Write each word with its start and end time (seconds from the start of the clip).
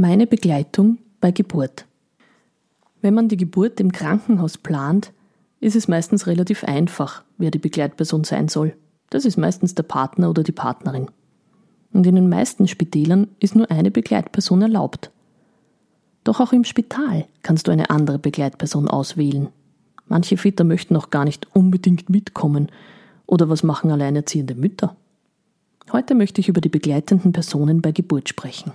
Meine 0.00 0.28
Begleitung 0.28 0.98
bei 1.20 1.32
Geburt. 1.32 1.84
Wenn 3.02 3.14
man 3.14 3.26
die 3.26 3.36
Geburt 3.36 3.80
im 3.80 3.90
Krankenhaus 3.90 4.56
plant, 4.56 5.12
ist 5.58 5.74
es 5.74 5.88
meistens 5.88 6.28
relativ 6.28 6.62
einfach, 6.62 7.24
wer 7.36 7.50
die 7.50 7.58
Begleitperson 7.58 8.22
sein 8.22 8.46
soll. 8.46 8.76
Das 9.10 9.24
ist 9.24 9.36
meistens 9.36 9.74
der 9.74 9.82
Partner 9.82 10.30
oder 10.30 10.44
die 10.44 10.52
Partnerin. 10.52 11.08
Und 11.92 12.06
in 12.06 12.14
den 12.14 12.28
meisten 12.28 12.68
Spitälern 12.68 13.26
ist 13.40 13.56
nur 13.56 13.72
eine 13.72 13.90
Begleitperson 13.90 14.62
erlaubt. 14.62 15.10
Doch 16.22 16.38
auch 16.38 16.52
im 16.52 16.62
Spital 16.62 17.26
kannst 17.42 17.66
du 17.66 17.72
eine 17.72 17.90
andere 17.90 18.20
Begleitperson 18.20 18.86
auswählen. 18.86 19.48
Manche 20.06 20.36
Väter 20.36 20.62
möchten 20.62 20.94
auch 20.94 21.10
gar 21.10 21.24
nicht 21.24 21.48
unbedingt 21.56 22.08
mitkommen. 22.08 22.70
Oder 23.26 23.48
was 23.48 23.64
machen 23.64 23.90
alleinerziehende 23.90 24.54
Mütter? 24.54 24.94
Heute 25.90 26.14
möchte 26.14 26.40
ich 26.40 26.48
über 26.48 26.60
die 26.60 26.68
begleitenden 26.68 27.32
Personen 27.32 27.82
bei 27.82 27.90
Geburt 27.90 28.28
sprechen. 28.28 28.70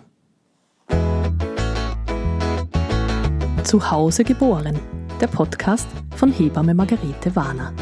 Zu 3.63 3.89
Hause 3.89 4.23
geboren, 4.23 4.79
der 5.19 5.27
Podcast 5.27 5.87
von 6.15 6.31
Hebamme 6.31 6.73
Margarete 6.73 7.35
Warner. 7.35 7.73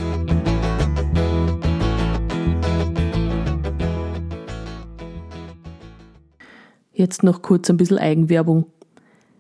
Jetzt 6.94 7.24
noch 7.24 7.42
kurz 7.42 7.70
ein 7.70 7.78
bisschen 7.78 7.98
Eigenwerbung. 7.98 8.68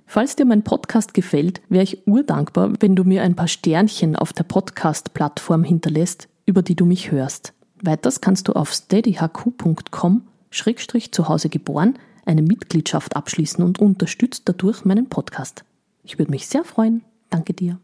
Falls 0.07 0.35
dir 0.35 0.45
mein 0.45 0.63
Podcast 0.63 1.13
gefällt, 1.13 1.61
wäre 1.69 1.83
ich 1.83 2.05
urdankbar, 2.05 2.73
wenn 2.79 2.95
du 2.95 3.03
mir 3.03 3.21
ein 3.21 3.35
paar 3.35 3.47
Sternchen 3.47 4.15
auf 4.15 4.33
der 4.33 4.43
Podcast-Plattform 4.43 5.63
hinterlässt, 5.63 6.27
über 6.45 6.63
die 6.63 6.75
du 6.75 6.85
mich 6.85 7.11
hörst. 7.11 7.53
Weiters 7.81 8.19
kannst 8.19 8.47
du 8.47 8.53
auf 8.53 8.73
steadyhq.com 8.73 10.23
Schrägstrich 10.49 11.13
zu 11.13 11.29
Hause 11.29 11.49
geboren 11.49 11.97
eine 12.25 12.41
Mitgliedschaft 12.41 13.15
abschließen 13.15 13.63
und 13.63 13.79
unterstützt 13.79 14.43
dadurch 14.45 14.85
meinen 14.85 15.07
Podcast. 15.09 15.63
Ich 16.03 16.19
würde 16.19 16.31
mich 16.31 16.47
sehr 16.47 16.63
freuen. 16.63 17.03
Danke 17.29 17.53
dir. 17.53 17.77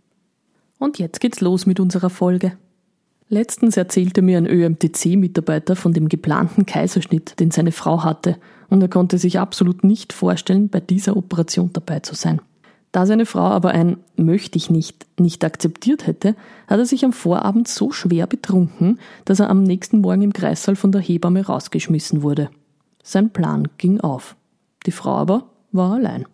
Und 0.79 0.99
jetzt 0.99 1.19
geht's 1.19 1.41
los 1.41 1.65
mit 1.65 1.79
unserer 1.79 2.09
Folge. 2.09 2.57
Letztens 3.29 3.75
erzählte 3.75 4.21
mir 4.21 4.37
ein 4.37 4.47
ÖMTC-Mitarbeiter 4.47 5.75
von 5.75 5.93
dem 5.93 6.07
geplanten 6.07 6.65
Kaiserschnitt, 6.65 7.39
den 7.39 7.51
seine 7.51 7.71
Frau 7.71 8.03
hatte, 8.03 8.37
und 8.69 8.81
er 8.81 8.89
konnte 8.89 9.17
sich 9.17 9.39
absolut 9.39 9.83
nicht 9.83 10.13
vorstellen, 10.13 10.69
bei 10.69 10.79
dieser 10.79 11.17
Operation 11.17 11.71
dabei 11.73 11.99
zu 11.99 12.15
sein. 12.15 12.41
Da 12.91 13.05
seine 13.05 13.25
Frau 13.25 13.41
aber 13.41 13.71
ein 13.71 13.97
möchte 14.15 14.57
ich 14.57 14.69
nicht 14.69 15.07
nicht 15.19 15.43
akzeptiert 15.43 16.07
hätte, 16.07 16.35
hat 16.67 16.79
er 16.79 16.85
sich 16.85 17.03
am 17.03 17.13
Vorabend 17.13 17.67
so 17.67 17.91
schwer 17.91 18.27
betrunken, 18.27 18.99
dass 19.25 19.39
er 19.39 19.49
am 19.49 19.63
nächsten 19.63 20.01
Morgen 20.01 20.21
im 20.21 20.33
Kreissaal 20.33 20.75
von 20.75 20.91
der 20.91 21.01
Hebamme 21.01 21.45
rausgeschmissen 21.45 22.21
wurde. 22.21 22.49
Sein 23.03 23.31
Plan 23.31 23.67
ging 23.77 23.99
auf. 23.99 24.36
Die 24.87 24.91
Frau 24.91 25.11
aber 25.11 25.51
war 25.71 25.93
allein. 25.93 26.25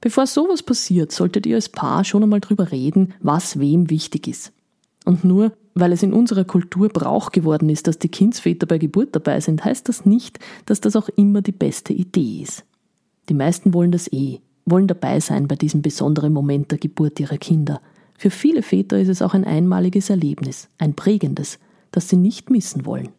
Bevor 0.00 0.26
sowas 0.26 0.62
passiert, 0.62 1.10
solltet 1.10 1.46
ihr 1.46 1.56
als 1.56 1.68
Paar 1.68 2.04
schon 2.04 2.22
einmal 2.22 2.40
drüber 2.40 2.70
reden, 2.70 3.14
was 3.20 3.58
wem 3.58 3.90
wichtig 3.90 4.28
ist. 4.28 4.52
Und 5.04 5.24
nur 5.24 5.52
weil 5.74 5.92
es 5.92 6.02
in 6.02 6.12
unserer 6.12 6.44
Kultur 6.44 6.88
Brauch 6.88 7.32
geworden 7.32 7.68
ist, 7.68 7.86
dass 7.86 7.98
die 7.98 8.08
Kindsväter 8.08 8.66
bei 8.66 8.78
Geburt 8.78 9.14
dabei 9.14 9.40
sind, 9.40 9.64
heißt 9.64 9.88
das 9.88 10.04
nicht, 10.04 10.38
dass 10.66 10.80
das 10.80 10.96
auch 10.96 11.08
immer 11.10 11.42
die 11.42 11.52
beste 11.52 11.92
Idee 11.92 12.42
ist. 12.42 12.64
Die 13.28 13.34
meisten 13.34 13.72
wollen 13.72 13.92
das 13.92 14.12
eh, 14.12 14.40
wollen 14.66 14.88
dabei 14.88 15.20
sein 15.20 15.48
bei 15.48 15.56
diesem 15.56 15.80
besonderen 15.80 16.32
Moment 16.32 16.70
der 16.70 16.78
Geburt 16.78 17.20
ihrer 17.20 17.38
Kinder. 17.38 17.80
Für 18.18 18.30
viele 18.30 18.62
Väter 18.62 18.98
ist 18.98 19.08
es 19.08 19.22
auch 19.22 19.32
ein 19.32 19.44
einmaliges 19.44 20.10
Erlebnis, 20.10 20.68
ein 20.78 20.94
prägendes, 20.94 21.58
das 21.92 22.08
sie 22.08 22.16
nicht 22.16 22.50
missen 22.50 22.84
wollen. 22.84 23.10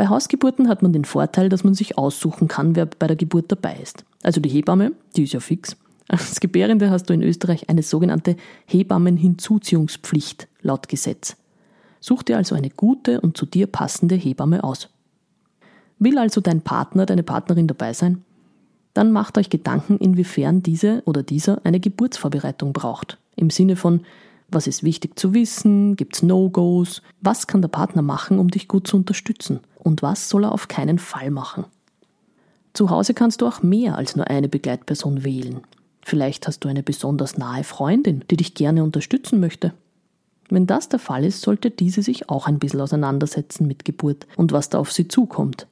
Bei 0.00 0.08
Hausgeburten 0.08 0.70
hat 0.70 0.80
man 0.80 0.94
den 0.94 1.04
Vorteil, 1.04 1.50
dass 1.50 1.62
man 1.62 1.74
sich 1.74 1.98
aussuchen 1.98 2.48
kann, 2.48 2.74
wer 2.74 2.86
bei 2.86 3.06
der 3.06 3.16
Geburt 3.16 3.52
dabei 3.52 3.76
ist. 3.82 4.06
Also 4.22 4.40
die 4.40 4.48
Hebamme, 4.48 4.92
die 5.14 5.24
ist 5.24 5.34
ja 5.34 5.40
fix. 5.40 5.76
Als 6.08 6.40
Gebärende 6.40 6.88
hast 6.88 7.10
du 7.10 7.12
in 7.12 7.22
Österreich 7.22 7.68
eine 7.68 7.82
sogenannte 7.82 8.36
Hebammenhinzuziehungspflicht 8.64 10.48
laut 10.62 10.88
Gesetz. 10.88 11.36
Such 12.00 12.22
dir 12.22 12.38
also 12.38 12.54
eine 12.54 12.70
gute 12.70 13.20
und 13.20 13.36
zu 13.36 13.44
dir 13.44 13.66
passende 13.66 14.14
Hebamme 14.14 14.64
aus. 14.64 14.88
Will 15.98 16.16
also 16.16 16.40
dein 16.40 16.62
Partner, 16.62 17.04
deine 17.04 17.22
Partnerin 17.22 17.66
dabei 17.66 17.92
sein? 17.92 18.24
Dann 18.94 19.12
macht 19.12 19.36
euch 19.36 19.50
Gedanken, 19.50 19.98
inwiefern 19.98 20.62
diese 20.62 21.02
oder 21.04 21.22
dieser 21.22 21.60
eine 21.66 21.78
Geburtsvorbereitung 21.78 22.72
braucht. 22.72 23.18
Im 23.36 23.50
Sinne 23.50 23.76
von, 23.76 24.00
was 24.52 24.66
ist 24.66 24.82
wichtig 24.82 25.18
zu 25.18 25.34
wissen? 25.34 25.96
Gibt's 25.96 26.22
No-Gos? 26.22 27.02
Was 27.20 27.46
kann 27.46 27.62
der 27.62 27.68
Partner 27.68 28.02
machen, 28.02 28.38
um 28.38 28.48
dich 28.50 28.68
gut 28.68 28.86
zu 28.86 28.96
unterstützen? 28.96 29.60
Und 29.78 30.02
was 30.02 30.28
soll 30.28 30.44
er 30.44 30.52
auf 30.52 30.68
keinen 30.68 30.98
Fall 30.98 31.30
machen? 31.30 31.64
Zu 32.72 32.90
Hause 32.90 33.14
kannst 33.14 33.40
du 33.40 33.46
auch 33.46 33.62
mehr 33.62 33.96
als 33.96 34.16
nur 34.16 34.28
eine 34.28 34.48
Begleitperson 34.48 35.24
wählen. 35.24 35.60
Vielleicht 36.02 36.46
hast 36.46 36.60
du 36.60 36.68
eine 36.68 36.82
besonders 36.82 37.36
nahe 37.36 37.64
Freundin, 37.64 38.24
die 38.30 38.36
dich 38.36 38.54
gerne 38.54 38.84
unterstützen 38.84 39.40
möchte. 39.40 39.74
Wenn 40.48 40.66
das 40.66 40.88
der 40.88 40.98
Fall 40.98 41.24
ist, 41.24 41.42
sollte 41.42 41.70
diese 41.70 42.02
sich 42.02 42.28
auch 42.28 42.46
ein 42.46 42.58
bisschen 42.58 42.80
auseinandersetzen 42.80 43.66
mit 43.66 43.84
Geburt 43.84 44.26
und 44.36 44.52
was 44.52 44.68
da 44.68 44.78
auf 44.78 44.92
sie 44.92 45.08
zukommt. 45.08 45.66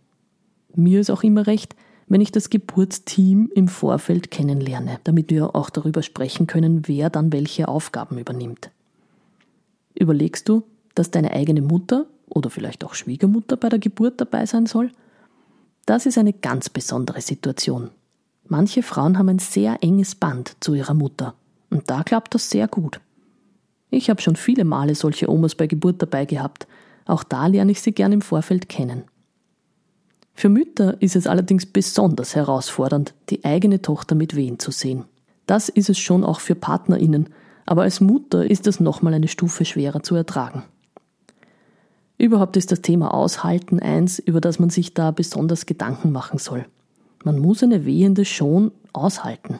Mir 0.75 1.01
ist 1.01 1.11
auch 1.11 1.23
immer 1.23 1.47
recht, 1.47 1.75
wenn 2.09 2.21
ich 2.21 2.33
das 2.33 2.51
Geburtsteam 2.51 3.51
im 3.55 3.69
Vorfeld 3.69 4.31
kennenlerne, 4.31 5.01
damit 5.05 5.31
wir 5.31 5.55
auch 5.55 5.71
darüber 5.71 6.03
sprechen 6.03 6.47
können, 6.47 6.89
wer 6.89 7.11
dann 7.11 7.33
welche 7.33 7.69
Aufgaben 7.69 8.19
übernimmt. 8.19 8.71
Überlegst 9.95 10.49
du, 10.49 10.63
dass 10.95 11.11
deine 11.11 11.33
eigene 11.33 11.63
Mutter 11.63 12.07
oder 12.29 12.51
vielleicht 12.51 12.85
auch 12.85 12.95
Schwiegermutter 12.95 13.57
bei 13.57 13.69
der 13.69 13.79
Geburt 13.79 14.21
dabei 14.21 14.47
sein 14.47 14.67
soll? 14.67 14.91
Das 15.87 16.07
ist 16.07 16.19
eine 16.19 16.33
ganz 16.33 16.69
besondere 16.69 17.21
Situation. 17.21 17.91
Manche 18.47 18.83
Frauen 18.83 19.19
haben 19.19 19.29
ein 19.29 19.39
sehr 19.39 19.79
enges 19.83 20.15
Band 20.15 20.57
zu 20.61 20.75
ihrer 20.75 20.95
Mutter 20.95 21.35
und 21.71 21.91
da 21.91 22.03
klappt 22.03 22.35
das 22.35 22.49
sehr 22.51 22.69
gut. 22.69 23.01
Ich 23.91 24.11
habe 24.11 24.21
schon 24.21 24.37
viele 24.37 24.65
Male 24.65 24.95
solche 24.95 25.31
Omas 25.31 25.55
bei 25.55 25.67
Geburt 25.67 26.01
dabei 26.01 26.25
gehabt, 26.25 26.67
auch 27.07 27.25
da 27.25 27.47
lerne 27.47 27.73
ich 27.73 27.81
sie 27.81 27.93
gern 27.93 28.13
im 28.13 28.23
Vorfeld 28.23 28.69
kennen. 28.69 29.05
Für 30.39 30.49
Mütter 30.49 31.03
ist 31.03 31.17
es 31.17 31.27
allerdings 31.27 31.67
besonders 31.67 32.37
herausfordernd, 32.37 33.13
die 33.29 33.45
eigene 33.45 33.83
Tochter 33.83 34.15
mit 34.15 34.37
Wehen 34.37 34.61
zu 34.61 34.71
sehen. 34.71 35.05
Das 35.47 35.69
ist 35.69 35.91
es 35.91 35.99
schon 35.99 36.23
auch 36.23 36.39
für 36.39 36.55
PartnerInnen, 36.55 37.31
aber 37.67 37.83
als 37.83 38.01
Mutter 38.01 38.49
ist 38.49 38.69
es 38.69 38.79
nochmal 38.79 39.15
eine 39.15 39.27
Stufe 39.27 39.65
schwerer 39.65 40.05
zu 40.05 40.15
ertragen. 40.15 40.63
Überhaupt 42.19 42.57
ist 42.57 42.71
das 42.71 42.83
Thema 42.83 43.13
Aushalten 43.13 43.81
eins, 43.81 44.21
über 44.21 44.41
das 44.41 44.61
man 44.61 44.71
sich 44.71 44.95
da 44.95 45.11
besonders 45.11 45.67
Gedanken 45.67 46.13
machen 46.13 46.39
soll. 46.39 46.67
Man 47.25 47.41
muss 47.41 47.65
eine 47.65 47.85
Wehende 47.85 48.25
schon 48.25 48.71
aushalten. 48.93 49.59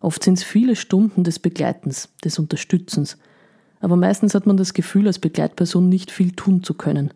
Oft 0.00 0.24
sind 0.24 0.38
es 0.38 0.42
viele 0.42 0.74
Stunden 0.74 1.22
des 1.22 1.38
Begleitens, 1.38 2.08
des 2.24 2.40
Unterstützens, 2.40 3.18
aber 3.78 3.94
meistens 3.94 4.34
hat 4.34 4.46
man 4.46 4.56
das 4.56 4.74
Gefühl, 4.74 5.06
als 5.06 5.20
Begleitperson 5.20 5.88
nicht 5.88 6.10
viel 6.10 6.32
tun 6.32 6.64
zu 6.64 6.74
können 6.74 7.14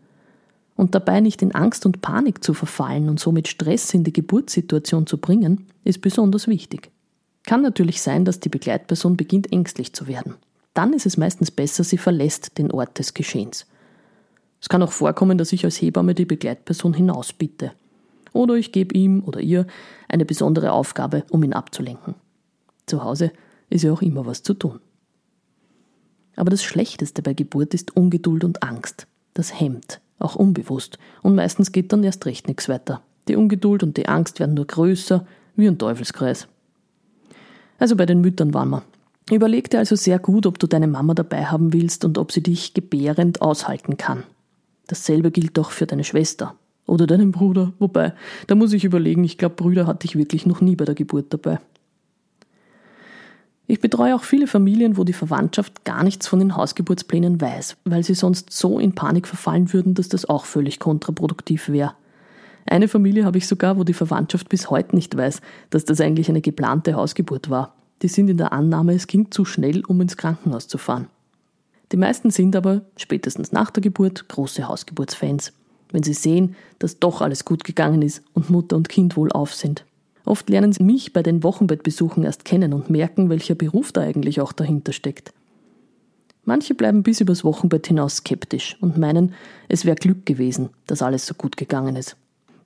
und 0.81 0.95
dabei 0.95 1.19
nicht 1.19 1.43
in 1.43 1.53
Angst 1.53 1.85
und 1.85 2.01
Panik 2.01 2.43
zu 2.43 2.55
verfallen 2.55 3.07
und 3.07 3.19
somit 3.19 3.47
Stress 3.47 3.93
in 3.93 4.03
die 4.03 4.11
Geburtssituation 4.11 5.05
zu 5.05 5.19
bringen, 5.19 5.67
ist 5.83 6.01
besonders 6.01 6.47
wichtig. 6.47 6.89
Kann 7.45 7.61
natürlich 7.61 8.01
sein, 8.01 8.25
dass 8.25 8.39
die 8.39 8.49
Begleitperson 8.49 9.15
beginnt 9.15 9.51
ängstlich 9.51 9.93
zu 9.93 10.07
werden. 10.07 10.37
Dann 10.73 10.93
ist 10.93 11.05
es 11.05 11.17
meistens 11.17 11.51
besser, 11.51 11.83
sie 11.83 11.99
verlässt 11.99 12.57
den 12.57 12.71
Ort 12.71 12.97
des 12.97 13.13
Geschehens. 13.13 13.67
Es 14.59 14.69
kann 14.69 14.81
auch 14.81 14.91
vorkommen, 14.91 15.37
dass 15.37 15.53
ich 15.53 15.65
als 15.65 15.79
Hebamme 15.79 16.15
die 16.15 16.25
Begleitperson 16.25 16.95
hinausbitte. 16.95 17.73
Oder 18.33 18.55
ich 18.55 18.71
gebe 18.71 18.95
ihm 18.95 19.23
oder 19.23 19.39
ihr 19.39 19.67
eine 20.07 20.25
besondere 20.25 20.71
Aufgabe, 20.71 21.25
um 21.29 21.43
ihn 21.43 21.53
abzulenken. 21.53 22.15
Zu 22.87 23.03
Hause 23.03 23.31
ist 23.69 23.83
ja 23.83 23.93
auch 23.93 24.01
immer 24.01 24.25
was 24.25 24.41
zu 24.41 24.55
tun. 24.55 24.79
Aber 26.35 26.49
das 26.49 26.63
Schlechteste 26.63 27.21
bei 27.21 27.35
Geburt 27.35 27.75
ist 27.75 27.95
Ungeduld 27.95 28.43
und 28.43 28.63
Angst. 28.63 29.05
Das 29.35 29.59
hemmt, 29.59 30.01
auch 30.21 30.35
unbewusst. 30.35 30.97
Und 31.21 31.35
meistens 31.35 31.71
geht 31.71 31.91
dann 31.91 32.03
erst 32.03 32.25
recht 32.25 32.47
nichts 32.47 32.69
weiter. 32.69 33.01
Die 33.27 33.35
Ungeduld 33.35 33.83
und 33.83 33.97
die 33.97 34.07
Angst 34.07 34.39
werden 34.39 34.55
nur 34.55 34.65
größer, 34.65 35.25
wie 35.55 35.67
ein 35.67 35.77
Teufelskreis. 35.77 36.47
Also 37.79 37.95
bei 37.95 38.05
den 38.05 38.21
Müttern 38.21 38.53
waren 38.53 38.69
wir. 38.69 38.83
Überleg 39.31 39.69
dir 39.69 39.79
also 39.79 39.95
sehr 39.95 40.19
gut, 40.19 40.45
ob 40.45 40.59
du 40.59 40.67
deine 40.67 40.87
Mama 40.87 41.13
dabei 41.13 41.45
haben 41.45 41.73
willst 41.73 42.03
und 42.03 42.17
ob 42.17 42.31
sie 42.31 42.43
dich 42.43 42.73
gebärend 42.73 43.41
aushalten 43.41 43.97
kann. 43.97 44.23
Dasselbe 44.87 45.31
gilt 45.31 45.57
auch 45.57 45.71
für 45.71 45.85
deine 45.85 46.03
Schwester 46.03 46.55
oder 46.85 47.07
deinen 47.07 47.31
Bruder, 47.31 47.71
wobei, 47.79 48.13
da 48.47 48.55
muss 48.55 48.73
ich 48.73 48.83
überlegen, 48.83 49.23
ich 49.23 49.37
glaube, 49.37 49.55
Brüder 49.55 49.87
hatte 49.87 50.05
ich 50.05 50.17
wirklich 50.17 50.45
noch 50.45 50.59
nie 50.59 50.75
bei 50.75 50.85
der 50.85 50.95
Geburt 50.95 51.27
dabei. 51.29 51.59
Ich 53.71 53.79
betreue 53.79 54.13
auch 54.15 54.25
viele 54.25 54.47
Familien, 54.47 54.97
wo 54.97 55.05
die 55.05 55.13
Verwandtschaft 55.13 55.85
gar 55.85 56.03
nichts 56.03 56.27
von 56.27 56.39
den 56.39 56.57
Hausgeburtsplänen 56.57 57.39
weiß, 57.39 57.77
weil 57.85 58.03
sie 58.03 58.15
sonst 58.15 58.51
so 58.51 58.79
in 58.79 58.95
Panik 58.95 59.25
verfallen 59.25 59.71
würden, 59.71 59.93
dass 59.93 60.09
das 60.09 60.27
auch 60.27 60.43
völlig 60.43 60.77
kontraproduktiv 60.77 61.69
wäre. 61.69 61.93
Eine 62.65 62.89
Familie 62.89 63.23
habe 63.23 63.37
ich 63.37 63.47
sogar, 63.47 63.77
wo 63.77 63.85
die 63.85 63.93
Verwandtschaft 63.93 64.49
bis 64.49 64.69
heute 64.69 64.93
nicht 64.93 65.15
weiß, 65.15 65.39
dass 65.69 65.85
das 65.85 66.01
eigentlich 66.01 66.27
eine 66.27 66.41
geplante 66.41 66.95
Hausgeburt 66.95 67.49
war. 67.49 67.73
Die 68.01 68.09
sind 68.09 68.29
in 68.29 68.35
der 68.35 68.51
Annahme, 68.51 68.93
es 68.93 69.07
ging 69.07 69.31
zu 69.31 69.45
schnell, 69.45 69.85
um 69.85 70.01
ins 70.01 70.17
Krankenhaus 70.17 70.67
zu 70.67 70.77
fahren. 70.77 71.07
Die 71.93 71.97
meisten 71.97 72.29
sind 72.29 72.57
aber, 72.57 72.81
spätestens 72.97 73.53
nach 73.53 73.71
der 73.71 73.79
Geburt, 73.79 74.27
große 74.27 74.67
Hausgeburtsfans, 74.67 75.53
wenn 75.93 76.03
sie 76.03 76.13
sehen, 76.13 76.57
dass 76.79 76.99
doch 76.99 77.21
alles 77.21 77.45
gut 77.45 77.63
gegangen 77.63 78.01
ist 78.01 78.21
und 78.33 78.49
Mutter 78.49 78.75
und 78.75 78.89
Kind 78.89 79.15
wohlauf 79.15 79.55
sind. 79.55 79.85
Oft 80.25 80.49
lernen 80.49 80.73
sie 80.73 80.83
mich 80.83 81.13
bei 81.13 81.23
den 81.23 81.43
Wochenbettbesuchen 81.43 82.23
erst 82.23 82.45
kennen 82.45 82.73
und 82.73 82.89
merken, 82.89 83.29
welcher 83.29 83.55
Beruf 83.55 83.91
da 83.91 84.01
eigentlich 84.01 84.41
auch 84.41 84.53
dahinter 84.53 84.93
steckt. 84.93 85.33
Manche 86.43 86.73
bleiben 86.73 87.03
bis 87.03 87.21
übers 87.21 87.43
Wochenbett 87.43 87.87
hinaus 87.87 88.17
skeptisch 88.17 88.77
und 88.81 88.97
meinen, 88.97 89.33
es 89.67 89.85
wäre 89.85 89.95
Glück 89.95 90.25
gewesen, 90.25 90.69
dass 90.87 91.01
alles 91.01 91.25
so 91.25 91.33
gut 91.33 91.55
gegangen 91.55 91.95
ist. 91.95 92.15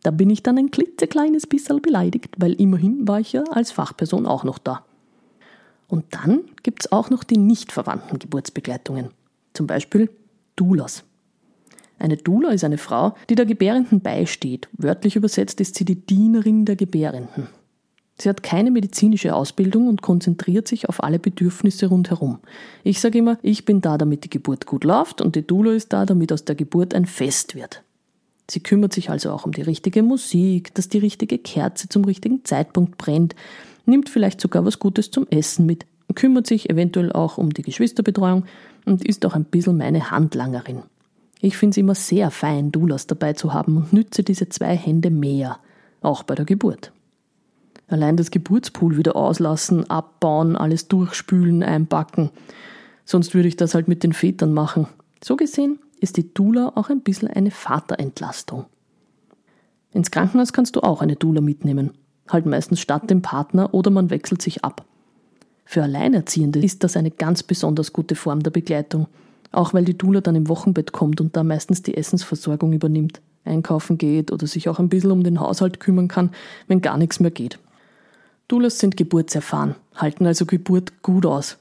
Da 0.03 0.11
bin 0.11 0.29
ich 0.29 0.43
dann 0.43 0.57
ein 0.57 0.71
klitzekleines 0.71 1.47
bisschen 1.47 1.81
beleidigt, 1.81 2.35
weil 2.37 2.53
immerhin 2.53 3.07
war 3.07 3.19
ich 3.19 3.33
ja 3.33 3.43
als 3.51 3.71
Fachperson 3.71 4.25
auch 4.25 4.43
noch 4.43 4.59
da. 4.59 4.85
Und 5.87 6.05
dann 6.11 6.41
gibt 6.63 6.83
es 6.85 6.91
auch 6.91 7.09
noch 7.09 7.23
die 7.23 7.37
nicht 7.37 7.71
verwandten 7.71 8.19
Geburtsbegleitungen. 8.19 9.09
Zum 9.53 9.67
Beispiel 9.67 10.09
Doulas. 10.55 11.03
Eine 11.99 12.17
Doula 12.17 12.49
ist 12.49 12.63
eine 12.63 12.77
Frau, 12.77 13.15
die 13.29 13.35
der 13.35 13.45
Gebärenden 13.45 14.01
beisteht. 14.01 14.67
Wörtlich 14.73 15.15
übersetzt 15.15 15.61
ist 15.61 15.75
sie 15.75 15.85
die 15.85 16.05
Dienerin 16.05 16.65
der 16.65 16.75
Gebärenden. 16.75 17.47
Sie 18.17 18.29
hat 18.29 18.43
keine 18.43 18.71
medizinische 18.71 19.35
Ausbildung 19.35 19.87
und 19.87 20.01
konzentriert 20.01 20.67
sich 20.67 20.87
auf 20.87 21.03
alle 21.03 21.19
Bedürfnisse 21.19 21.87
rundherum. 21.87 22.39
Ich 22.83 23.01
sage 23.01 23.17
immer, 23.17 23.37
ich 23.41 23.65
bin 23.65 23.81
da, 23.81 23.97
damit 23.97 24.23
die 24.23 24.29
Geburt 24.29 24.65
gut 24.65 24.85
läuft 24.85 25.21
und 25.21 25.35
die 25.35 25.45
Doula 25.45 25.73
ist 25.73 25.91
da, 25.91 26.05
damit 26.05 26.31
aus 26.31 26.45
der 26.45 26.55
Geburt 26.55 26.93
ein 26.93 27.05
Fest 27.05 27.55
wird. 27.55 27.83
Sie 28.49 28.61
kümmert 28.61 28.93
sich 28.93 29.09
also 29.09 29.31
auch 29.31 29.45
um 29.45 29.51
die 29.51 29.63
richtige 29.63 30.03
Musik, 30.03 30.73
dass 30.75 30.87
die 30.87 30.99
richtige 30.99 31.37
Kerze 31.37 31.89
zum 31.89 32.05
richtigen 32.05 32.45
Zeitpunkt 32.45 32.97
brennt, 32.97 33.35
nimmt 33.85 34.09
vielleicht 34.09 34.39
sogar 34.39 34.63
was 34.63 34.79
Gutes 34.79 35.11
zum 35.11 35.27
Essen 35.29 35.65
mit, 35.65 35.85
kümmert 36.13 36.47
sich 36.47 36.69
eventuell 36.69 37.11
auch 37.11 37.37
um 37.37 37.53
die 37.53 37.63
Geschwisterbetreuung 37.63 38.45
und 38.85 39.03
ist 39.03 39.25
auch 39.25 39.33
ein 39.33 39.45
bisschen 39.45 39.77
meine 39.77 40.11
Handlangerin. 40.11 40.83
Ich 41.41 41.57
finde 41.57 41.71
es 41.71 41.77
immer 41.77 41.95
sehr 41.95 42.31
fein, 42.31 42.71
Doulas 42.71 43.07
dabei 43.07 43.33
zu 43.33 43.53
haben 43.53 43.77
und 43.77 43.93
nütze 43.93 44.23
diese 44.23 44.49
zwei 44.49 44.75
Hände 44.75 45.11
mehr, 45.11 45.59
auch 46.01 46.23
bei 46.23 46.35
der 46.35 46.45
Geburt. 46.45 46.91
Allein 47.87 48.17
das 48.17 48.31
Geburtspool 48.31 48.97
wieder 48.97 49.15
auslassen, 49.15 49.89
abbauen, 49.89 50.55
alles 50.55 50.87
durchspülen, 50.87 51.61
einpacken. 51.61 52.31
Sonst 53.03 53.35
würde 53.35 53.47
ich 53.47 53.57
das 53.57 53.75
halt 53.75 53.87
mit 53.87 54.03
den 54.03 54.13
Vätern 54.13 54.53
machen. 54.53 54.87
So 55.23 55.35
gesehen 55.35 55.79
ist 55.99 56.17
die 56.17 56.33
Dula 56.33 56.71
auch 56.75 56.89
ein 56.89 57.01
bisschen 57.01 57.27
eine 57.27 57.51
Vaterentlastung. 57.51 58.65
Ins 59.91 60.11
Krankenhaus 60.11 60.51
kannst 60.51 60.75
du 60.75 60.81
auch 60.81 61.01
eine 61.01 61.15
Dula 61.15 61.41
mitnehmen. 61.41 61.91
Halt 62.27 62.45
meistens 62.45 62.79
statt 62.79 63.09
dem 63.09 63.21
Partner 63.21 63.73
oder 63.73 63.91
man 63.91 64.09
wechselt 64.09 64.41
sich 64.41 64.65
ab. 64.65 64.83
Für 65.63 65.83
Alleinerziehende 65.83 66.59
ist 66.59 66.83
das 66.83 66.97
eine 66.97 67.11
ganz 67.11 67.43
besonders 67.43 67.93
gute 67.93 68.15
Form 68.15 68.41
der 68.41 68.51
Begleitung. 68.51 69.07
Auch 69.55 69.73
weil 69.73 69.85
die 69.85 69.97
Dula 69.97 70.19
dann 70.19 70.35
im 70.35 70.49
Wochenbett 70.49 70.91
kommt 70.91 71.21
und 71.21 71.37
da 71.37 71.41
meistens 71.41 71.81
die 71.81 71.95
Essensversorgung 71.95 72.73
übernimmt, 72.73 73.21
einkaufen 73.45 73.97
geht 73.97 74.33
oder 74.33 74.47
sich 74.47 74.67
auch 74.67 74.79
ein 74.79 74.89
bisschen 74.89 75.11
um 75.11 75.23
den 75.23 75.39
Haushalt 75.39 75.79
kümmern 75.79 76.09
kann, 76.09 76.31
wenn 76.67 76.81
gar 76.81 76.97
nichts 76.97 77.21
mehr 77.21 77.31
geht. 77.31 77.57
Doulas 78.49 78.79
sind 78.79 78.97
geburtserfahren, 78.97 79.75
halten 79.95 80.25
also 80.25 80.45
Geburt 80.45 81.01
gut 81.03 81.25
aus. 81.25 81.55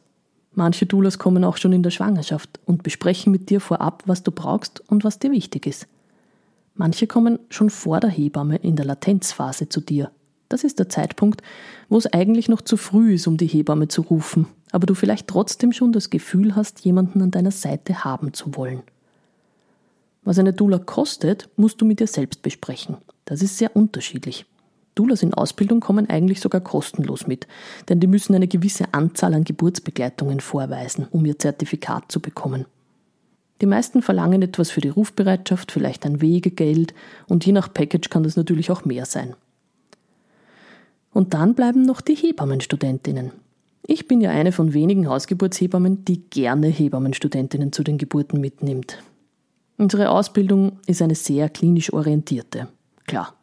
Manche 0.54 0.86
Doulas 0.86 1.20
kommen 1.20 1.44
auch 1.44 1.56
schon 1.56 1.72
in 1.72 1.84
der 1.84 1.90
Schwangerschaft 1.90 2.58
und 2.66 2.82
besprechen 2.82 3.30
mit 3.30 3.48
dir 3.48 3.60
vorab, 3.60 4.02
was 4.06 4.24
du 4.24 4.32
brauchst 4.32 4.82
und 4.90 5.04
was 5.04 5.20
dir 5.20 5.30
wichtig 5.30 5.64
ist. 5.64 5.86
Manche 6.74 7.06
kommen 7.06 7.38
schon 7.48 7.70
vor 7.70 8.00
der 8.00 8.10
Hebamme 8.10 8.56
in 8.56 8.74
der 8.74 8.86
Latenzphase 8.86 9.68
zu 9.68 9.80
dir. 9.80 10.10
Das 10.54 10.62
ist 10.62 10.78
der 10.78 10.88
Zeitpunkt, 10.88 11.42
wo 11.88 11.98
es 11.98 12.06
eigentlich 12.06 12.48
noch 12.48 12.60
zu 12.60 12.76
früh 12.76 13.14
ist, 13.14 13.26
um 13.26 13.36
die 13.36 13.48
Hebamme 13.48 13.88
zu 13.88 14.02
rufen, 14.02 14.46
aber 14.70 14.86
du 14.86 14.94
vielleicht 14.94 15.26
trotzdem 15.26 15.72
schon 15.72 15.90
das 15.90 16.10
Gefühl 16.10 16.54
hast, 16.54 16.84
jemanden 16.84 17.20
an 17.22 17.32
deiner 17.32 17.50
Seite 17.50 18.04
haben 18.04 18.34
zu 18.34 18.54
wollen. 18.54 18.84
Was 20.22 20.38
eine 20.38 20.52
Doula 20.52 20.78
kostet, 20.78 21.48
musst 21.56 21.80
du 21.80 21.84
mit 21.84 21.98
dir 21.98 22.06
selbst 22.06 22.42
besprechen. 22.42 22.98
Das 23.24 23.42
ist 23.42 23.58
sehr 23.58 23.74
unterschiedlich. 23.74 24.46
Doulas 24.94 25.24
in 25.24 25.34
Ausbildung 25.34 25.80
kommen 25.80 26.08
eigentlich 26.08 26.40
sogar 26.40 26.60
kostenlos 26.60 27.26
mit, 27.26 27.48
denn 27.88 27.98
die 27.98 28.06
müssen 28.06 28.36
eine 28.36 28.46
gewisse 28.46 28.94
Anzahl 28.94 29.34
an 29.34 29.42
Geburtsbegleitungen 29.42 30.38
vorweisen, 30.38 31.08
um 31.10 31.24
ihr 31.24 31.36
Zertifikat 31.36 32.12
zu 32.12 32.20
bekommen. 32.20 32.66
Die 33.60 33.66
meisten 33.66 34.02
verlangen 34.02 34.42
etwas 34.42 34.70
für 34.70 34.80
die 34.80 34.88
Rufbereitschaft, 34.88 35.72
vielleicht 35.72 36.06
ein 36.06 36.20
Wegegeld 36.20 36.94
und 37.26 37.44
je 37.44 37.52
nach 37.52 37.74
Package 37.74 38.08
kann 38.08 38.22
das 38.22 38.36
natürlich 38.36 38.70
auch 38.70 38.84
mehr 38.84 39.04
sein. 39.04 39.34
Und 41.14 41.32
dann 41.32 41.54
bleiben 41.54 41.82
noch 41.82 42.02
die 42.02 42.14
Hebammenstudentinnen. 42.14 43.32
Ich 43.86 44.06
bin 44.06 44.20
ja 44.20 44.30
eine 44.30 44.52
von 44.52 44.74
wenigen 44.74 45.08
Hausgeburtshebammen, 45.08 46.04
die 46.04 46.20
gerne 46.28 46.66
Hebammenstudentinnen 46.66 47.72
zu 47.72 47.82
den 47.82 47.96
Geburten 47.96 48.40
mitnimmt. 48.40 49.02
Unsere 49.78 50.10
Ausbildung 50.10 50.80
ist 50.86 51.00
eine 51.00 51.14
sehr 51.14 51.48
klinisch 51.48 51.92
orientierte. 51.92 52.68
Klar, 53.06 53.34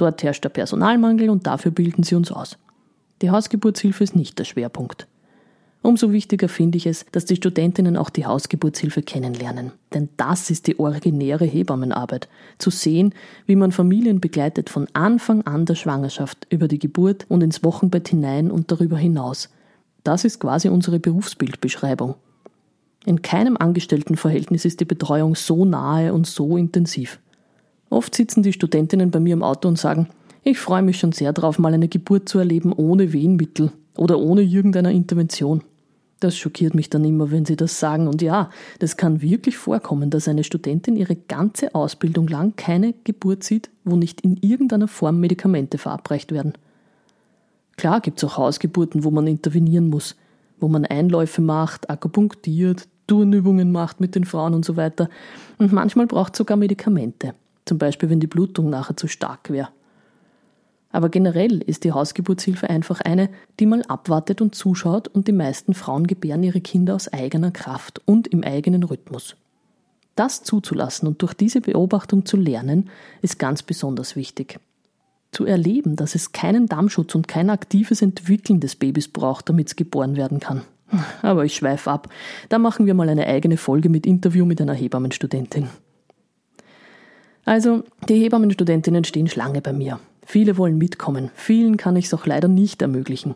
Dort 0.00 0.22
herrscht 0.22 0.44
der 0.44 0.48
Personalmangel 0.48 1.28
und 1.28 1.46
dafür 1.46 1.72
bilden 1.72 2.04
sie 2.04 2.14
uns 2.14 2.32
aus. 2.32 2.56
Die 3.20 3.30
Hausgeburtshilfe 3.30 4.02
ist 4.02 4.16
nicht 4.16 4.38
der 4.38 4.44
Schwerpunkt. 4.44 5.06
Umso 5.82 6.12
wichtiger 6.12 6.48
finde 6.48 6.76
ich 6.76 6.86
es, 6.86 7.06
dass 7.10 7.24
die 7.24 7.36
Studentinnen 7.36 7.96
auch 7.96 8.10
die 8.10 8.26
Hausgeburtshilfe 8.26 9.02
kennenlernen. 9.02 9.72
Denn 9.94 10.10
das 10.18 10.50
ist 10.50 10.66
die 10.66 10.78
originäre 10.78 11.46
Hebammenarbeit. 11.46 12.28
Zu 12.58 12.68
sehen, 12.70 13.14
wie 13.46 13.56
man 13.56 13.72
Familien 13.72 14.20
begleitet 14.20 14.68
von 14.68 14.88
Anfang 14.92 15.42
an 15.42 15.64
der 15.64 15.76
Schwangerschaft 15.76 16.46
über 16.50 16.68
die 16.68 16.78
Geburt 16.78 17.24
und 17.28 17.42
ins 17.42 17.64
Wochenbett 17.64 18.08
hinein 18.08 18.50
und 18.50 18.70
darüber 18.70 18.98
hinaus. 18.98 19.48
Das 20.04 20.24
ist 20.24 20.38
quasi 20.38 20.68
unsere 20.68 20.98
Berufsbildbeschreibung. 20.98 22.14
In 23.06 23.22
keinem 23.22 23.56
Angestelltenverhältnis 23.56 24.66
ist 24.66 24.80
die 24.80 24.84
Betreuung 24.84 25.34
so 25.34 25.64
nahe 25.64 26.12
und 26.12 26.26
so 26.26 26.58
intensiv. 26.58 27.18
Oft 27.88 28.14
sitzen 28.14 28.42
die 28.42 28.52
Studentinnen 28.52 29.10
bei 29.10 29.18
mir 29.18 29.32
im 29.32 29.42
Auto 29.42 29.66
und 29.66 29.78
sagen, 29.78 30.08
ich 30.42 30.58
freue 30.58 30.82
mich 30.82 30.98
schon 30.98 31.12
sehr 31.12 31.32
darauf, 31.32 31.58
mal 31.58 31.72
eine 31.72 31.88
Geburt 31.88 32.28
zu 32.28 32.38
erleben 32.38 32.72
ohne 32.72 33.12
Wehenmittel 33.14 33.72
oder 33.96 34.18
ohne 34.18 34.42
irgendeiner 34.42 34.90
Intervention. 34.90 35.62
Das 36.20 36.36
schockiert 36.36 36.74
mich 36.74 36.90
dann 36.90 37.04
immer, 37.04 37.30
wenn 37.30 37.46
sie 37.46 37.56
das 37.56 37.80
sagen. 37.80 38.06
Und 38.06 38.22
ja, 38.22 38.50
das 38.78 38.96
kann 38.96 39.22
wirklich 39.22 39.56
vorkommen, 39.56 40.10
dass 40.10 40.28
eine 40.28 40.44
Studentin 40.44 40.96
ihre 40.96 41.16
ganze 41.16 41.74
Ausbildung 41.74 42.28
lang 42.28 42.54
keine 42.56 42.94
Geburt 43.04 43.42
sieht, 43.42 43.70
wo 43.84 43.96
nicht 43.96 44.20
in 44.20 44.36
irgendeiner 44.36 44.88
Form 44.88 45.18
Medikamente 45.18 45.78
verabreicht 45.78 46.32
werden. 46.32 46.52
Klar 47.76 48.00
gibt 48.00 48.18
es 48.18 48.24
auch 48.24 48.36
Hausgeburten, 48.36 49.04
wo 49.04 49.10
man 49.10 49.26
intervenieren 49.26 49.88
muss, 49.88 50.14
wo 50.58 50.68
man 50.68 50.84
Einläufe 50.84 51.40
macht, 51.40 51.88
akupunktiert, 51.88 52.86
Turnübungen 53.06 53.72
macht 53.72 54.00
mit 54.00 54.14
den 54.14 54.24
Frauen 54.24 54.54
und 54.54 54.64
so 54.64 54.76
weiter. 54.76 55.08
Und 55.58 55.72
manchmal 55.72 56.06
braucht 56.06 56.34
es 56.34 56.38
sogar 56.38 56.58
Medikamente 56.58 57.32
zum 57.70 57.78
Beispiel 57.78 58.10
wenn 58.10 58.18
die 58.18 58.26
Blutung 58.26 58.68
nachher 58.68 58.96
zu 58.96 59.06
stark 59.06 59.48
wäre. 59.48 59.68
Aber 60.92 61.08
generell 61.08 61.62
ist 61.62 61.84
die 61.84 61.92
Hausgeburtshilfe 61.92 62.68
einfach 62.68 63.00
eine, 63.00 63.30
die 63.60 63.66
mal 63.66 63.82
abwartet 63.84 64.40
und 64.40 64.54
zuschaut 64.54 65.08
und 65.08 65.28
die 65.28 65.32
meisten 65.32 65.74
Frauen 65.74 66.06
gebären 66.06 66.42
ihre 66.42 66.60
Kinder 66.60 66.96
aus 66.96 67.12
eigener 67.12 67.52
Kraft 67.52 68.00
und 68.06 68.26
im 68.26 68.42
eigenen 68.42 68.82
Rhythmus. 68.82 69.36
Das 70.16 70.42
zuzulassen 70.42 71.06
und 71.06 71.22
durch 71.22 71.34
diese 71.34 71.60
Beobachtung 71.60 72.26
zu 72.26 72.36
lernen, 72.36 72.90
ist 73.22 73.38
ganz 73.38 73.62
besonders 73.62 74.16
wichtig. 74.16 74.58
Zu 75.30 75.46
erleben, 75.46 75.94
dass 75.94 76.16
es 76.16 76.32
keinen 76.32 76.66
Dammschutz 76.66 77.14
und 77.14 77.28
kein 77.28 77.50
aktives 77.50 78.02
Entwickeln 78.02 78.58
des 78.58 78.74
Babys 78.74 79.06
braucht, 79.06 79.48
damit 79.48 79.68
es 79.68 79.76
geboren 79.76 80.16
werden 80.16 80.40
kann. 80.40 80.62
Aber 81.22 81.44
ich 81.44 81.54
schweife 81.54 81.90
ab. 81.90 82.08
Da 82.48 82.58
machen 82.58 82.86
wir 82.86 82.94
mal 82.94 83.08
eine 83.08 83.26
eigene 83.26 83.56
Folge 83.56 83.88
mit 83.88 84.06
Interview 84.06 84.44
mit 84.44 84.60
einer 84.60 84.74
Hebammenstudentin. 84.74 85.68
Also, 87.44 87.84
die 88.08 88.20
Hebammenstudentinnen 88.20 89.04
stehen 89.04 89.28
Schlange 89.28 89.62
bei 89.62 89.72
mir. 89.72 90.00
Viele 90.30 90.56
wollen 90.56 90.78
mitkommen, 90.78 91.32
vielen 91.34 91.76
kann 91.76 91.96
ich 91.96 92.04
es 92.04 92.14
auch 92.14 92.24
leider 92.24 92.46
nicht 92.46 92.82
ermöglichen. 92.82 93.34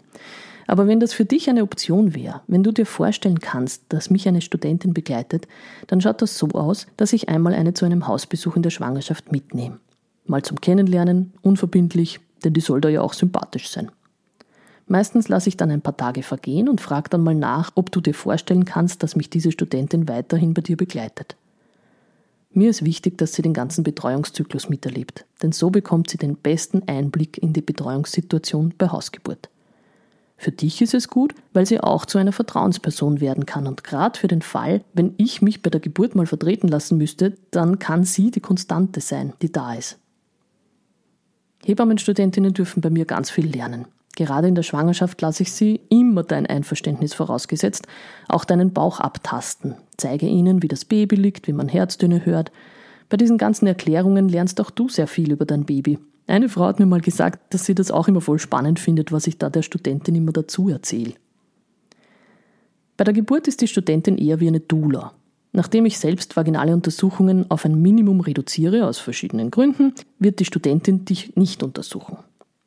Aber 0.68 0.86
wenn 0.86 1.00
das 1.00 1.12
für 1.12 1.24
dich 1.24 1.50
eine 1.50 1.64
Option 1.64 2.14
wäre, 2.14 2.42
wenn 2.46 2.62
du 2.62 2.70
dir 2.70 2.86
vorstellen 2.86 3.40
kannst, 3.40 3.82
dass 3.88 4.10
mich 4.10 4.28
eine 4.28 4.40
Studentin 4.40 4.94
begleitet, 4.94 5.48
dann 5.88 6.00
schaut 6.00 6.22
das 6.22 6.38
so 6.38 6.46
aus, 6.50 6.86
dass 6.96 7.12
ich 7.12 7.28
einmal 7.28 7.52
eine 7.52 7.74
zu 7.74 7.84
einem 7.84 8.06
Hausbesuch 8.06 8.54
in 8.54 8.62
der 8.62 8.70
Schwangerschaft 8.70 9.32
mitnehme. 9.32 9.80
Mal 10.26 10.42
zum 10.42 10.60
Kennenlernen, 10.60 11.32
unverbindlich, 11.42 12.20
denn 12.44 12.52
die 12.52 12.60
soll 12.60 12.80
da 12.80 12.88
ja 12.88 13.00
auch 13.00 13.14
sympathisch 13.14 13.70
sein. 13.70 13.90
Meistens 14.86 15.28
lasse 15.28 15.48
ich 15.48 15.56
dann 15.56 15.72
ein 15.72 15.82
paar 15.82 15.96
Tage 15.96 16.22
vergehen 16.22 16.68
und 16.68 16.80
frage 16.80 17.10
dann 17.10 17.24
mal 17.24 17.34
nach, 17.34 17.72
ob 17.74 17.90
du 17.90 18.00
dir 18.00 18.14
vorstellen 18.14 18.66
kannst, 18.66 19.02
dass 19.02 19.16
mich 19.16 19.30
diese 19.30 19.50
Studentin 19.50 20.06
weiterhin 20.06 20.54
bei 20.54 20.62
dir 20.62 20.76
begleitet. 20.76 21.34
Mir 22.56 22.70
ist 22.70 22.84
wichtig, 22.84 23.18
dass 23.18 23.32
sie 23.32 23.42
den 23.42 23.52
ganzen 23.52 23.82
Betreuungszyklus 23.82 24.68
miterlebt, 24.68 25.26
denn 25.42 25.50
so 25.50 25.70
bekommt 25.70 26.08
sie 26.08 26.18
den 26.18 26.36
besten 26.36 26.84
Einblick 26.86 27.36
in 27.36 27.52
die 27.52 27.62
Betreuungssituation 27.62 28.74
bei 28.78 28.88
Hausgeburt. 28.88 29.48
Für 30.36 30.52
dich 30.52 30.80
ist 30.80 30.94
es 30.94 31.08
gut, 31.08 31.34
weil 31.52 31.66
sie 31.66 31.80
auch 31.80 32.06
zu 32.06 32.16
einer 32.18 32.32
Vertrauensperson 32.32 33.20
werden 33.20 33.44
kann 33.44 33.66
und 33.66 33.82
gerade 33.82 34.18
für 34.18 34.28
den 34.28 34.42
Fall, 34.42 34.84
wenn 34.92 35.14
ich 35.16 35.42
mich 35.42 35.62
bei 35.62 35.70
der 35.70 35.80
Geburt 35.80 36.14
mal 36.14 36.26
vertreten 36.26 36.68
lassen 36.68 36.96
müsste, 36.96 37.36
dann 37.50 37.80
kann 37.80 38.04
sie 38.04 38.30
die 38.30 38.40
Konstante 38.40 39.00
sein, 39.00 39.32
die 39.42 39.50
da 39.50 39.74
ist. 39.74 39.98
Hebammenstudentinnen 41.64 42.54
dürfen 42.54 42.80
bei 42.80 42.90
mir 42.90 43.04
ganz 43.04 43.30
viel 43.30 43.46
lernen. 43.46 43.86
Gerade 44.16 44.48
in 44.48 44.54
der 44.54 44.62
Schwangerschaft 44.62 45.20
lasse 45.20 45.42
ich 45.42 45.52
sie 45.52 45.80
immer 45.88 46.22
dein 46.22 46.46
Einverständnis 46.46 47.14
vorausgesetzt, 47.14 47.86
auch 48.28 48.44
deinen 48.44 48.72
Bauch 48.72 49.00
abtasten. 49.00 49.74
Zeige 49.96 50.26
ihnen, 50.26 50.62
wie 50.62 50.68
das 50.68 50.84
Baby 50.84 51.16
liegt, 51.16 51.48
wie 51.48 51.52
man 51.52 51.68
Herztöne 51.68 52.24
hört. 52.24 52.52
Bei 53.08 53.16
diesen 53.16 53.38
ganzen 53.38 53.66
Erklärungen 53.66 54.28
lernst 54.28 54.60
auch 54.60 54.70
du 54.70 54.88
sehr 54.88 55.06
viel 55.06 55.32
über 55.32 55.44
dein 55.44 55.64
Baby. 55.64 55.98
Eine 56.26 56.48
Frau 56.48 56.64
hat 56.64 56.78
mir 56.78 56.86
mal 56.86 57.00
gesagt, 57.00 57.52
dass 57.52 57.66
sie 57.66 57.74
das 57.74 57.90
auch 57.90 58.08
immer 58.08 58.20
voll 58.20 58.38
spannend 58.38 58.80
findet, 58.80 59.12
was 59.12 59.26
ich 59.26 59.38
da 59.38 59.50
der 59.50 59.62
Studentin 59.62 60.14
immer 60.14 60.32
dazu 60.32 60.68
erzähle. 60.68 61.14
Bei 62.96 63.04
der 63.04 63.12
Geburt 63.12 63.48
ist 63.48 63.60
die 63.60 63.68
Studentin 63.68 64.16
eher 64.16 64.40
wie 64.40 64.48
eine 64.48 64.60
Doula. 64.60 65.12
Nachdem 65.52 65.86
ich 65.86 65.98
selbst 65.98 66.36
vaginale 66.36 66.72
Untersuchungen 66.72 67.50
auf 67.50 67.64
ein 67.64 67.80
Minimum 67.80 68.20
reduziere, 68.20 68.86
aus 68.86 68.98
verschiedenen 68.98 69.50
Gründen, 69.50 69.94
wird 70.18 70.40
die 70.40 70.44
Studentin 70.44 71.04
dich 71.04 71.36
nicht 71.36 71.62
untersuchen. 71.62 72.18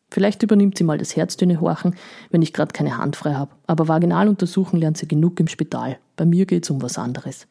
Vielleicht 0.09 0.41
übernimmt 0.43 0.77
sie 0.77 0.83
mal 0.83 0.97
das 0.97 1.15
Herztöne-Horchen, 1.15 1.95
wenn 2.31 2.41
ich 2.41 2.53
gerade 2.53 2.71
keine 2.71 2.97
Hand 2.97 3.15
frei 3.15 3.33
habe, 3.33 3.51
aber 3.67 3.87
vaginal 3.87 4.29
untersuchen 4.29 4.79
lernt 4.79 4.97
sie 4.97 5.07
genug 5.07 5.39
im 5.39 5.47
Spital. 5.47 5.97
Bei 6.15 6.25
mir 6.25 6.45
geht 6.45 6.63
es 6.63 6.69
um 6.69 6.81
was 6.81 6.97
anderes. 6.97 7.47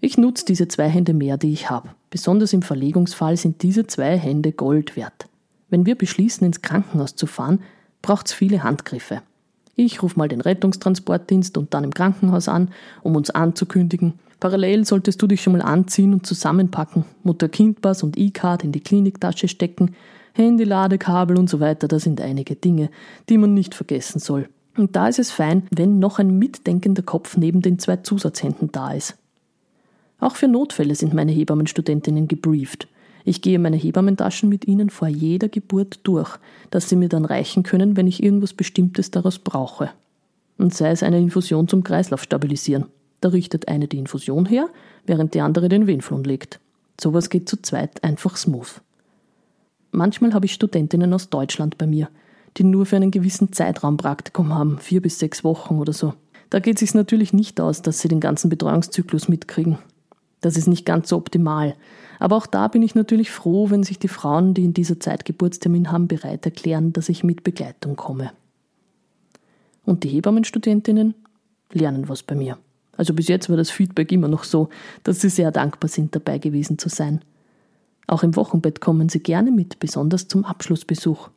Ich 0.00 0.18
nutze 0.18 0.44
diese 0.44 0.66
zwei 0.66 0.88
Hände 0.88 1.14
mehr, 1.14 1.38
die 1.38 1.52
ich 1.52 1.70
habe. 1.70 1.90
Besonders 2.10 2.52
im 2.52 2.62
Verlegungsfall 2.62 3.36
sind 3.36 3.62
diese 3.62 3.86
zwei 3.86 4.18
Hände 4.18 4.50
Gold 4.50 4.96
wert. 4.96 5.28
Wenn 5.70 5.86
wir 5.86 5.94
beschließen, 5.94 6.44
ins 6.44 6.60
Krankenhaus 6.60 7.14
zu 7.14 7.26
fahren, 7.26 7.60
braucht 8.02 8.26
es 8.26 8.32
viele 8.32 8.64
Handgriffe. 8.64 9.22
Ich 9.76 10.02
rufe 10.02 10.18
mal 10.18 10.28
den 10.28 10.40
Rettungstransportdienst 10.40 11.56
und 11.56 11.72
dann 11.72 11.84
im 11.84 11.94
Krankenhaus 11.94 12.48
an, 12.48 12.70
um 13.02 13.16
uns 13.16 13.30
anzukündigen. 13.30 14.14
Parallel 14.40 14.84
solltest 14.84 15.22
du 15.22 15.28
dich 15.28 15.40
schon 15.40 15.54
mal 15.54 15.62
anziehen 15.62 16.12
und 16.12 16.26
zusammenpacken, 16.26 17.04
Mutter-Kind-Pass 17.22 18.02
und 18.02 18.18
E-Card 18.18 18.64
in 18.64 18.72
die 18.72 18.80
Kliniktasche 18.80 19.46
stecken, 19.46 19.94
Handy, 20.34 20.64
Ladekabel 20.64 21.38
und 21.38 21.50
so 21.50 21.60
weiter, 21.60 21.88
das 21.88 22.04
sind 22.04 22.20
einige 22.20 22.56
Dinge, 22.56 22.90
die 23.28 23.38
man 23.38 23.54
nicht 23.54 23.74
vergessen 23.74 24.18
soll. 24.18 24.48
Und 24.76 24.96
da 24.96 25.08
ist 25.08 25.18
es 25.18 25.30
fein, 25.30 25.64
wenn 25.70 25.98
noch 25.98 26.18
ein 26.18 26.38
mitdenkender 26.38 27.02
Kopf 27.02 27.36
neben 27.36 27.60
den 27.60 27.78
zwei 27.78 27.96
Zusatzhänden 27.96 28.72
da 28.72 28.92
ist. 28.92 29.16
Auch 30.18 30.36
für 30.36 30.48
Notfälle 30.48 30.94
sind 30.94 31.12
meine 31.12 31.32
Hebammenstudentinnen 31.32 32.28
gebrieft. 32.28 32.88
Ich 33.24 33.42
gehe 33.42 33.58
meine 33.58 33.76
Hebammentaschen 33.76 34.48
mit 34.48 34.66
ihnen 34.66 34.88
vor 34.88 35.08
jeder 35.08 35.48
Geburt 35.48 36.00
durch, 36.04 36.38
dass 36.70 36.88
sie 36.88 36.96
mir 36.96 37.08
dann 37.08 37.24
reichen 37.24 37.62
können, 37.62 37.96
wenn 37.96 38.06
ich 38.06 38.22
irgendwas 38.22 38.54
Bestimmtes 38.54 39.10
daraus 39.10 39.38
brauche. 39.38 39.90
Und 40.58 40.74
sei 40.74 40.90
es 40.90 41.02
eine 41.02 41.18
Infusion 41.18 41.68
zum 41.68 41.82
Kreislauf 41.82 42.22
stabilisieren. 42.22 42.86
Da 43.20 43.28
richtet 43.28 43.68
eine 43.68 43.88
die 43.88 43.98
Infusion 43.98 44.46
her, 44.46 44.68
während 45.06 45.34
die 45.34 45.40
andere 45.40 45.68
den 45.68 45.86
Venflon 45.86 46.24
legt. 46.24 46.60
Sowas 47.00 47.28
geht 47.28 47.48
zu 47.48 47.60
zweit 47.60 48.02
einfach 48.02 48.36
smooth. 48.36 48.80
Manchmal 49.92 50.32
habe 50.32 50.46
ich 50.46 50.54
Studentinnen 50.54 51.12
aus 51.12 51.28
Deutschland 51.28 51.78
bei 51.78 51.86
mir, 51.86 52.08
die 52.56 52.64
nur 52.64 52.86
für 52.86 52.96
einen 52.96 53.10
gewissen 53.10 53.52
Zeitraum 53.52 53.98
Praktikum 53.98 54.54
haben, 54.54 54.78
vier 54.78 55.02
bis 55.02 55.18
sechs 55.18 55.44
Wochen 55.44 55.78
oder 55.78 55.92
so. 55.92 56.14
Da 56.50 56.58
geht 56.58 56.76
es 56.76 56.80
sich 56.80 56.94
natürlich 56.94 57.32
nicht 57.32 57.60
aus, 57.60 57.82
dass 57.82 58.00
sie 58.00 58.08
den 58.08 58.20
ganzen 58.20 58.48
Betreuungszyklus 58.48 59.28
mitkriegen. 59.28 59.78
Das 60.40 60.56
ist 60.56 60.66
nicht 60.66 60.86
ganz 60.86 61.10
so 61.10 61.16
optimal. 61.16 61.76
Aber 62.18 62.36
auch 62.36 62.46
da 62.46 62.68
bin 62.68 62.82
ich 62.82 62.94
natürlich 62.94 63.30
froh, 63.30 63.70
wenn 63.70 63.82
sich 63.82 63.98
die 63.98 64.08
Frauen, 64.08 64.54
die 64.54 64.64
in 64.64 64.74
dieser 64.74 64.98
Zeit 64.98 65.24
Geburtstermin 65.24 65.92
haben, 65.92 66.08
bereit 66.08 66.44
erklären, 66.44 66.92
dass 66.92 67.08
ich 67.08 67.22
mit 67.22 67.44
Begleitung 67.44 67.96
komme. 67.96 68.32
Und 69.84 70.04
die 70.04 70.08
Hebammenstudentinnen 70.08 71.14
lernen 71.72 72.08
was 72.08 72.22
bei 72.22 72.34
mir. 72.34 72.58
Also 72.96 73.14
bis 73.14 73.28
jetzt 73.28 73.50
war 73.50 73.56
das 73.56 73.70
Feedback 73.70 74.12
immer 74.12 74.28
noch 74.28 74.44
so, 74.44 74.68
dass 75.04 75.20
sie 75.20 75.30
sehr 75.30 75.50
dankbar 75.50 75.88
sind, 75.88 76.14
dabei 76.14 76.38
gewesen 76.38 76.78
zu 76.78 76.88
sein. 76.88 77.22
Auch 78.06 78.22
im 78.22 78.36
Wochenbett 78.36 78.80
kommen 78.80 79.08
sie 79.08 79.20
gerne 79.20 79.50
mit, 79.50 79.78
besonders 79.78 80.28
zum 80.28 80.44
Abschlussbesuch. 80.44 81.30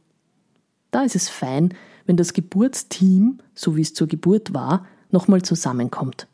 Da 0.91 1.03
ist 1.03 1.15
es 1.15 1.29
fein, 1.29 1.73
wenn 2.05 2.17
das 2.17 2.33
Geburtsteam, 2.33 3.39
so 3.53 3.75
wie 3.75 3.81
es 3.81 3.93
zur 3.93 4.07
Geburt 4.07 4.53
war, 4.53 4.85
nochmal 5.11 5.41
zusammenkommt. 5.41 6.27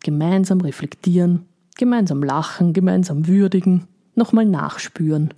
Gemeinsam 0.00 0.60
reflektieren, 0.60 1.46
gemeinsam 1.76 2.22
lachen, 2.22 2.72
gemeinsam 2.72 3.26
würdigen, 3.26 3.86
nochmal 4.14 4.44
nachspüren. 4.44 5.34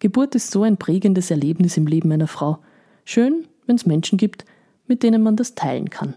Geburt 0.00 0.34
ist 0.34 0.50
so 0.50 0.62
ein 0.62 0.78
prägendes 0.78 1.30
Erlebnis 1.30 1.76
im 1.76 1.86
Leben 1.86 2.10
einer 2.12 2.28
Frau. 2.28 2.58
Schön, 3.04 3.46
wenn 3.66 3.76
es 3.76 3.86
Menschen 3.86 4.18
gibt, 4.18 4.44
mit 4.86 5.02
denen 5.02 5.22
man 5.22 5.36
das 5.36 5.54
teilen 5.54 5.90
kann. 5.90 6.14